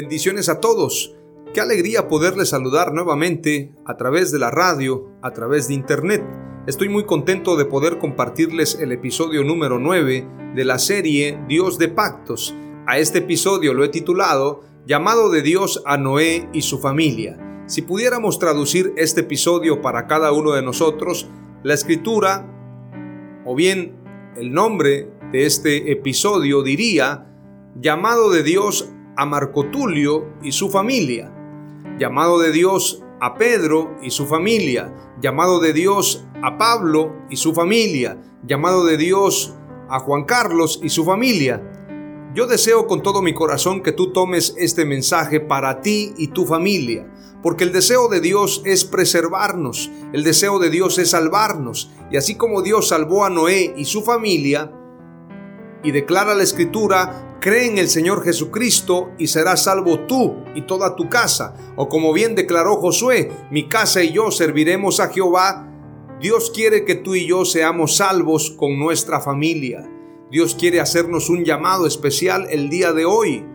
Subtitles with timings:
[0.00, 1.16] Bendiciones a todos.
[1.52, 6.24] Qué alegría poderles saludar nuevamente a través de la radio, a través de internet.
[6.68, 11.88] Estoy muy contento de poder compartirles el episodio número 9 de la serie Dios de
[11.88, 12.54] Pactos.
[12.86, 17.64] A este episodio lo he titulado Llamado de Dios a Noé y su familia.
[17.66, 21.28] Si pudiéramos traducir este episodio para cada uno de nosotros,
[21.64, 22.46] la escritura
[23.44, 23.96] o bien
[24.36, 27.24] el nombre de este episodio diría
[27.80, 31.34] Llamado de Dios a Marco Tulio y su familia,
[31.98, 37.52] llamado de Dios a Pedro y su familia, llamado de Dios a Pablo y su
[37.52, 39.56] familia, llamado de Dios
[39.90, 41.60] a Juan Carlos y su familia.
[42.32, 46.46] Yo deseo con todo mi corazón que tú tomes este mensaje para ti y tu
[46.46, 52.18] familia, porque el deseo de Dios es preservarnos, el deseo de Dios es salvarnos, y
[52.18, 54.70] así como Dios salvó a Noé y su familia,
[55.82, 60.96] y declara la escritura Cree en el Señor Jesucristo y serás salvo tú y toda
[60.96, 61.54] tu casa.
[61.76, 65.72] O como bien declaró Josué, mi casa y yo serviremos a Jehová.
[66.20, 69.88] Dios quiere que tú y yo seamos salvos con nuestra familia.
[70.32, 73.46] Dios quiere hacernos un llamado especial el día de hoy.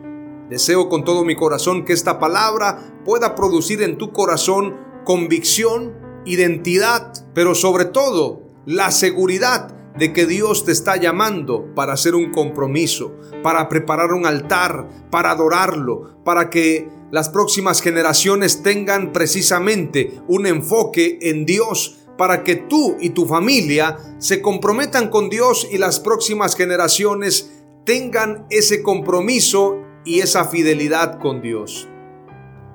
[0.50, 5.94] Deseo con todo mi corazón que esta palabra pueda producir en tu corazón convicción,
[6.25, 12.31] identidad, pero sobre todo la seguridad de que Dios te está llamando para hacer un
[12.31, 20.47] compromiso, para preparar un altar, para adorarlo, para que las próximas generaciones tengan precisamente un
[20.47, 25.99] enfoque en Dios, para que tú y tu familia se comprometan con Dios y las
[25.99, 27.51] próximas generaciones
[27.85, 31.87] tengan ese compromiso y esa fidelidad con Dios.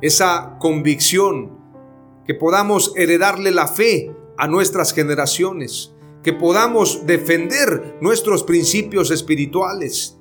[0.00, 1.58] Esa convicción,
[2.26, 5.94] que podamos heredarle la fe a nuestras generaciones
[6.28, 10.18] que podamos defender nuestros principios espirituales.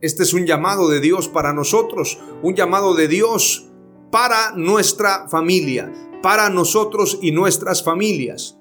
[0.00, 3.70] Este es un llamado de Dios para nosotros, un llamado de Dios
[4.10, 8.58] para nuestra familia, para nosotros y nuestras familias.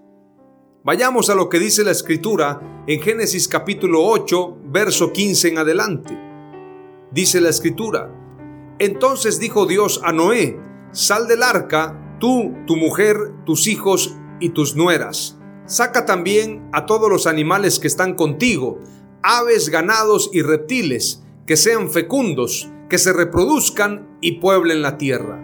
[0.83, 6.15] Vayamos a lo que dice la escritura en Génesis capítulo 8, verso 15 en adelante.
[7.09, 8.15] Dice la escritura,
[8.77, 10.59] entonces dijo Dios a Noé,
[10.91, 17.09] sal del arca, tú, tu mujer, tus hijos y tus nueras Saca también a todos
[17.09, 18.79] los animales que están contigo,
[19.23, 25.41] aves, ganados y reptiles, que sean fecundos, que se reproduzcan y pueblen la tierra.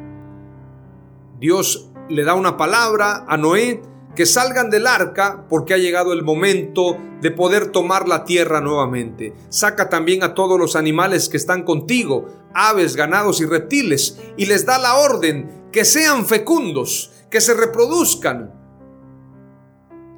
[1.39, 3.81] Dios le da una palabra a Noé
[4.15, 9.33] que salgan del arca porque ha llegado el momento de poder tomar la tierra nuevamente.
[9.49, 14.67] Saca también a todos los animales que están contigo, aves, ganados y reptiles, y les
[14.67, 18.60] da la orden que sean fecundos, que se reproduzcan,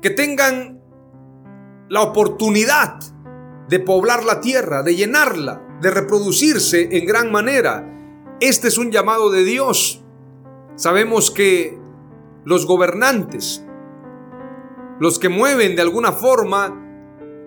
[0.04, 0.82] que tengan
[1.88, 3.00] la oportunidad
[3.70, 7.90] de poblar la tierra, de llenarla, de reproducirse en gran manera.
[8.42, 10.04] Este es un llamado de Dios.
[10.76, 11.80] Sabemos que
[12.44, 13.66] los gobernantes,
[15.00, 16.82] los que mueven de alguna forma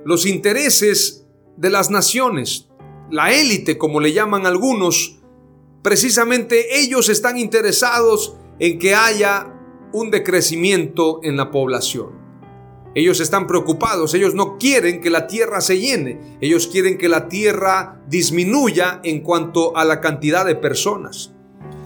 [0.07, 1.27] los intereses
[1.59, 2.71] de las naciones,
[3.11, 5.21] la élite como le llaman algunos,
[5.83, 9.53] precisamente ellos están interesados en que haya
[9.93, 12.26] un decrecimiento en la población.
[12.97, 17.29] Ellos están preocupados, ellos no quieren que la tierra se llene, ellos quieren que la
[17.29, 21.31] tierra disminuya en cuanto a la cantidad de personas.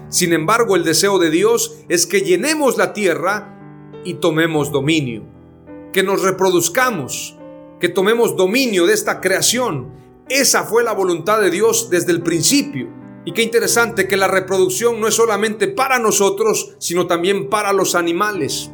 [0.07, 3.59] Sin embargo, el deseo de Dios es que llenemos la tierra
[4.05, 5.23] y tomemos dominio,
[5.91, 7.37] que nos reproduzcamos,
[7.81, 9.89] que tomemos dominio de esta creación.
[10.29, 12.87] Esa fue la voluntad de Dios desde el principio.
[13.25, 17.95] Y qué interesante que la reproducción no es solamente para nosotros, sino también para los
[17.95, 18.71] animales,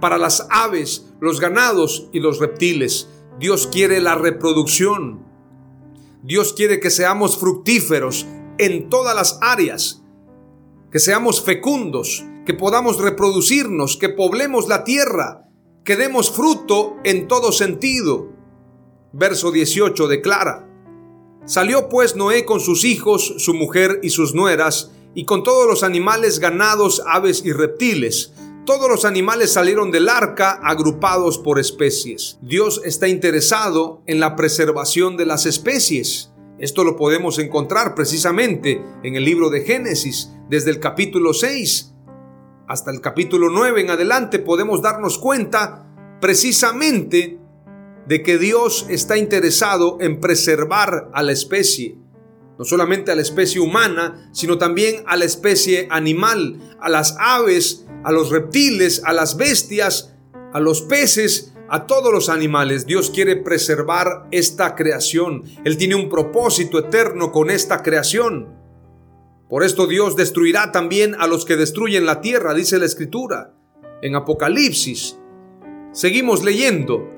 [0.00, 3.08] para las aves, los ganados y los reptiles.
[3.38, 5.24] Dios quiere la reproducción.
[6.22, 8.26] Dios quiere que seamos fructíferos
[8.58, 10.02] en todas las áreas,
[10.90, 15.48] que seamos fecundos, que podamos reproducirnos, que poblemos la tierra,
[15.84, 18.32] que demos fruto en todo sentido.
[19.12, 20.68] Verso 18 declara,
[21.44, 25.84] Salió pues Noé con sus hijos, su mujer y sus nueras, y con todos los
[25.84, 28.32] animales, ganados, aves y reptiles.
[28.66, 32.38] Todos los animales salieron del arca agrupados por especies.
[32.42, 36.32] Dios está interesado en la preservación de las especies.
[36.58, 41.94] Esto lo podemos encontrar precisamente en el libro de Génesis, desde el capítulo 6
[42.68, 45.86] hasta el capítulo 9 en adelante podemos darnos cuenta
[46.20, 47.38] precisamente
[48.08, 51.96] de que Dios está interesado en preservar a la especie,
[52.58, 57.86] no solamente a la especie humana, sino también a la especie animal, a las aves,
[58.04, 60.14] a los reptiles, a las bestias,
[60.52, 62.86] a los peces, a todos los animales.
[62.86, 65.42] Dios quiere preservar esta creación.
[65.64, 68.54] Él tiene un propósito eterno con esta creación.
[69.48, 73.54] Por esto Dios destruirá también a los que destruyen la tierra, dice la Escritura
[74.02, 75.18] en Apocalipsis.
[75.92, 77.08] Seguimos leyendo.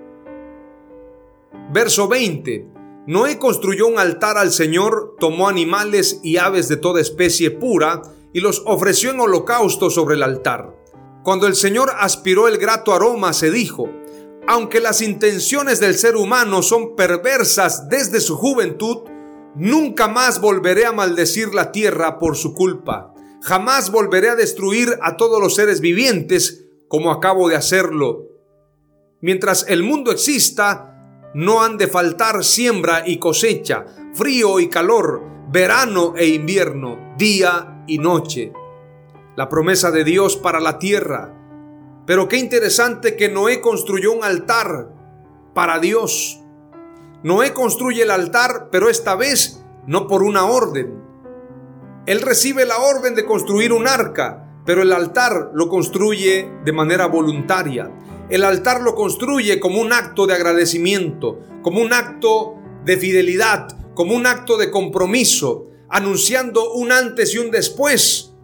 [1.72, 2.77] Verso 20.
[3.08, 8.02] Noé construyó un altar al Señor, tomó animales y aves de toda especie pura
[8.34, 10.76] y los ofreció en holocausto sobre el altar.
[11.24, 13.88] Cuando el Señor aspiró el grato aroma, se dijo,
[14.46, 19.08] aunque las intenciones del ser humano son perversas desde su juventud,
[19.54, 23.14] nunca más volveré a maldecir la tierra por su culpa.
[23.40, 28.26] Jamás volveré a destruir a todos los seres vivientes como acabo de hacerlo.
[29.22, 30.87] Mientras el mundo exista,
[31.34, 33.84] no han de faltar siembra y cosecha,
[34.14, 38.52] frío y calor, verano e invierno, día y noche.
[39.36, 41.34] La promesa de Dios para la tierra.
[42.06, 44.88] Pero qué interesante que Noé construyó un altar
[45.54, 46.40] para Dios.
[47.22, 51.02] Noé construye el altar, pero esta vez no por una orden.
[52.06, 57.06] Él recibe la orden de construir un arca, pero el altar lo construye de manera
[57.06, 57.90] voluntaria.
[58.30, 64.14] El altar lo construye como un acto de agradecimiento, como un acto de fidelidad, como
[64.14, 68.34] un acto de compromiso, anunciando un antes y un después.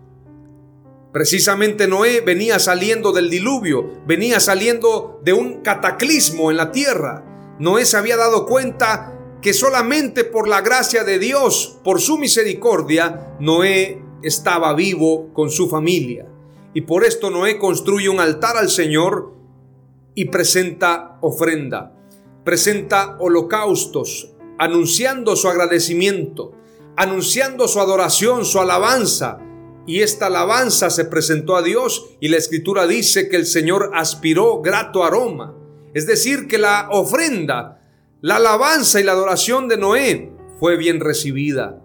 [1.13, 7.55] Precisamente Noé venía saliendo del diluvio, venía saliendo de un cataclismo en la tierra.
[7.61, 13.37] Noé se había dado cuenta que solamente por la gracia de Dios, por su misericordia,
[13.39, 16.27] Noé estaba vivo con su familia.
[16.73, 19.34] Y por esto Noé construye un altar al Señor
[20.15, 21.93] y presenta ofrenda,
[22.45, 26.53] presenta holocaustos, anunciando su agradecimiento,
[26.97, 29.39] anunciando su adoración, su alabanza.
[29.87, 34.63] Y esta alabanza se presentó a Dios y la escritura dice que el Señor aspiró
[34.63, 35.55] grato aroma.
[35.93, 37.83] Es decir, que la ofrenda,
[38.21, 41.83] la alabanza y la adoración de Noé fue bien recibida.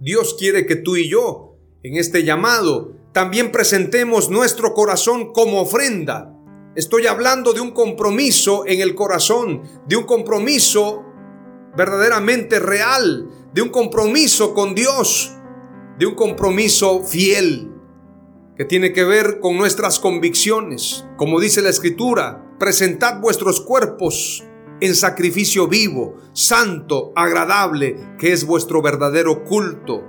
[0.00, 6.34] Dios quiere que tú y yo, en este llamado, también presentemos nuestro corazón como ofrenda
[6.80, 11.04] Estoy hablando de un compromiso en el corazón, de un compromiso
[11.76, 15.30] verdaderamente real, de un compromiso con Dios,
[15.98, 17.70] de un compromiso fiel,
[18.56, 21.04] que tiene que ver con nuestras convicciones.
[21.18, 24.42] Como dice la Escritura, presentad vuestros cuerpos
[24.80, 30.02] en sacrificio vivo, santo, agradable, que es vuestro verdadero culto.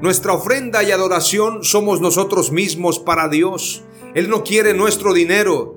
[0.00, 3.84] Nuestra ofrenda y adoración somos nosotros mismos para Dios.
[4.14, 5.75] Él no quiere nuestro dinero,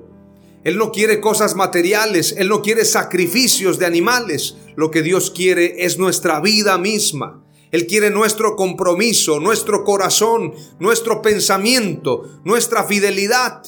[0.62, 4.56] él no quiere cosas materiales, Él no quiere sacrificios de animales.
[4.76, 7.42] Lo que Dios quiere es nuestra vida misma.
[7.70, 13.62] Él quiere nuestro compromiso, nuestro corazón, nuestro pensamiento, nuestra fidelidad.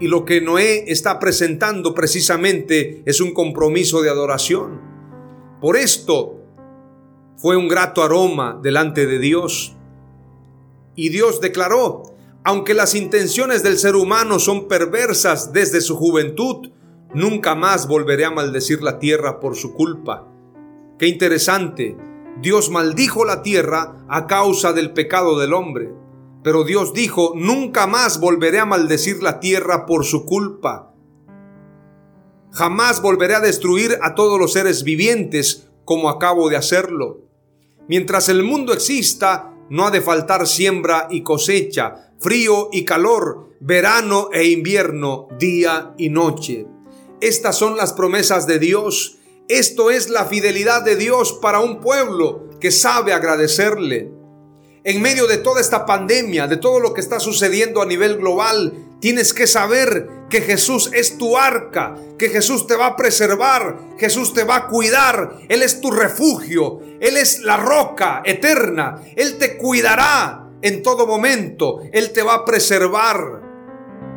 [0.00, 4.80] Y lo que Noé está presentando precisamente es un compromiso de adoración.
[5.60, 6.40] Por esto
[7.36, 9.76] fue un grato aroma delante de Dios.
[10.96, 12.07] Y Dios declaró,
[12.48, 16.70] aunque las intenciones del ser humano son perversas desde su juventud,
[17.12, 20.26] nunca más volveré a maldecir la tierra por su culpa.
[20.98, 21.94] Qué interesante.
[22.40, 25.92] Dios maldijo la tierra a causa del pecado del hombre.
[26.42, 30.94] Pero Dios dijo, nunca más volveré a maldecir la tierra por su culpa.
[32.52, 37.26] Jamás volveré a destruir a todos los seres vivientes como acabo de hacerlo.
[37.88, 44.28] Mientras el mundo exista, no ha de faltar siembra y cosecha, frío y calor, verano
[44.32, 46.66] e invierno, día y noche.
[47.20, 49.18] Estas son las promesas de Dios.
[49.48, 54.12] Esto es la fidelidad de Dios para un pueblo que sabe agradecerle.
[54.84, 58.72] en medio de toda esta pandemia, de todo lo que está sucediendo a nivel global,
[59.00, 64.32] tienes que saber que Jesús es tu arca, que Jesús te va a preservar, Jesús
[64.32, 69.58] te va a cuidar, Él es tu refugio, Él es la roca eterna, Él te
[69.58, 73.42] cuidará en todo momento, Él te va a preservar.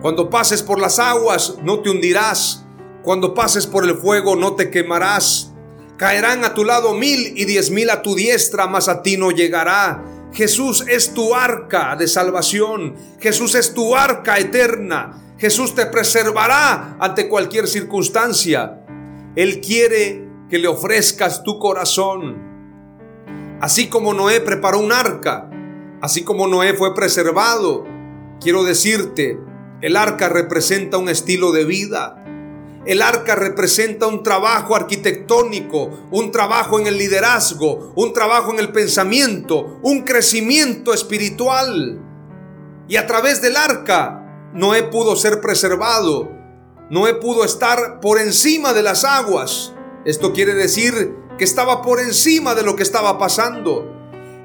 [0.01, 2.65] Cuando pases por las aguas no te hundirás,
[3.03, 5.53] cuando pases por el fuego no te quemarás.
[5.97, 9.29] Caerán a tu lado mil y diez mil a tu diestra, mas a ti no
[9.29, 10.03] llegará.
[10.33, 12.95] Jesús es tu arca de salvación.
[13.19, 15.35] Jesús es tu arca eterna.
[15.37, 18.83] Jesús te preservará ante cualquier circunstancia.
[19.35, 23.57] Él quiere que le ofrezcas tu corazón.
[23.59, 25.49] Así como Noé preparó un arca,
[26.01, 27.85] así como Noé fue preservado,
[28.39, 29.39] quiero decirte,
[29.81, 32.17] el arca representa un estilo de vida.
[32.85, 38.71] El arca representa un trabajo arquitectónico, un trabajo en el liderazgo, un trabajo en el
[38.71, 41.99] pensamiento, un crecimiento espiritual.
[42.87, 46.31] Y a través del arca, Noé pudo ser preservado.
[46.89, 49.73] Noé pudo estar por encima de las aguas.
[50.03, 53.90] Esto quiere decir que estaba por encima de lo que estaba pasando.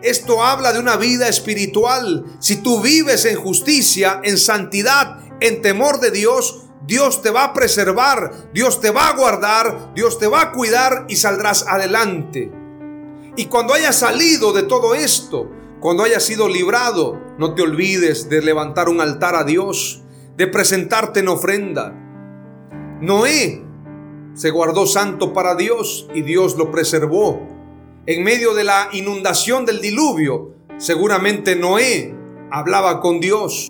[0.07, 2.25] Esto habla de una vida espiritual.
[2.39, 7.53] Si tú vives en justicia, en santidad, en temor de Dios, Dios te va a
[7.53, 12.53] preservar, Dios te va a guardar, Dios te va a cuidar y saldrás adelante.
[13.35, 18.43] Y cuando hayas salido de todo esto, cuando hayas sido librado, no te olvides de
[18.43, 20.05] levantar un altar a Dios,
[20.37, 21.93] de presentarte en ofrenda.
[23.01, 23.65] Noé
[24.35, 27.56] se guardó santo para Dios y Dios lo preservó.
[28.07, 32.15] En medio de la inundación del diluvio, seguramente Noé
[32.51, 33.69] hablaba con Dios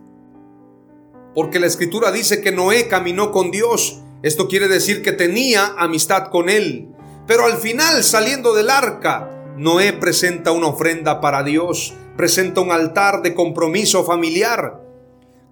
[1.36, 4.00] porque la escritura dice que Noé caminó con Dios.
[4.22, 6.88] Esto quiere decir que tenía amistad con él.
[7.26, 13.20] Pero al final, saliendo del arca, Noé presenta una ofrenda para Dios, presenta un altar
[13.20, 14.82] de compromiso familiar.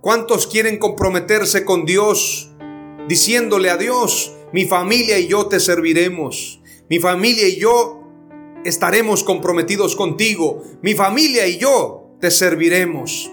[0.00, 2.50] ¿Cuántos quieren comprometerse con Dios
[3.07, 6.62] diciéndole a Dios, mi familia y yo te serviremos?
[6.88, 8.03] Mi familia y yo
[8.64, 10.62] estaremos comprometidos contigo.
[10.83, 13.30] Mi familia y yo te serviremos.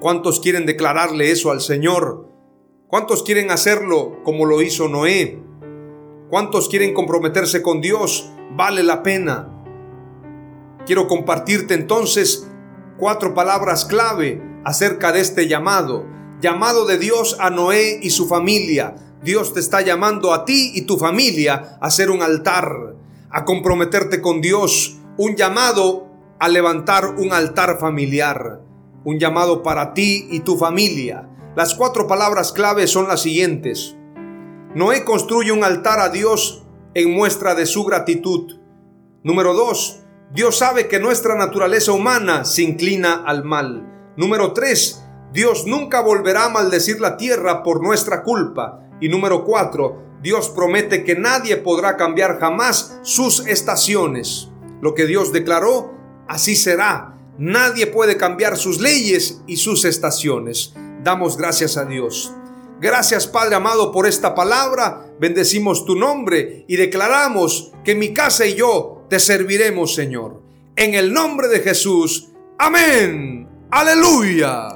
[0.00, 2.28] ¿Cuántos quieren declararle eso al Señor?
[2.86, 5.42] ¿Cuántos quieren hacerlo como lo hizo Noé?
[6.28, 8.30] ¿Cuántos quieren comprometerse con Dios?
[8.56, 9.64] Vale la pena.
[10.84, 12.48] Quiero compartirte entonces
[12.98, 16.06] cuatro palabras clave acerca de este llamado.
[16.40, 18.94] Llamado de Dios a Noé y su familia.
[19.22, 22.95] Dios te está llamando a ti y tu familia a hacer un altar,
[23.36, 24.96] a comprometerte con Dios.
[25.18, 26.08] Un llamado
[26.40, 28.66] a levantar un altar familiar
[29.06, 31.28] un llamado para ti y tu familia.
[31.54, 33.96] Las cuatro palabras clave son las siguientes.
[34.74, 38.58] Noé construye un altar a Dios en muestra de su gratitud.
[39.22, 40.00] Número dos,
[40.32, 44.12] Dios sabe que nuestra naturaleza humana se inclina al mal.
[44.16, 48.80] Número tres, Dios nunca volverá a maldecir la tierra por nuestra culpa.
[49.00, 54.48] Y número cuatro, Dios promete que nadie podrá cambiar jamás sus estaciones.
[54.80, 55.94] Lo que Dios declaró,
[56.28, 57.18] así será.
[57.38, 60.74] Nadie puede cambiar sus leyes y sus estaciones.
[61.02, 62.32] Damos gracias a Dios.
[62.80, 65.06] Gracias Padre amado por esta palabra.
[65.18, 70.42] Bendecimos tu nombre y declaramos que mi casa y yo te serviremos Señor.
[70.76, 72.28] En el nombre de Jesús.
[72.58, 73.48] Amén.
[73.70, 74.75] Aleluya.